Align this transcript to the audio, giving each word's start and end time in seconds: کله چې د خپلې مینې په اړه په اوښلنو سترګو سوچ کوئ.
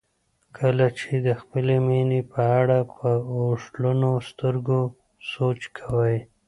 کله 0.57 0.85
چې 0.99 1.11
د 1.25 1.27
خپلې 1.41 1.75
مینې 1.87 2.21
په 2.31 2.41
اړه 2.59 2.79
په 2.95 3.09
اوښلنو 3.35 4.11
سترګو 4.29 4.79
سوچ 5.31 5.59
کوئ. 5.77 6.15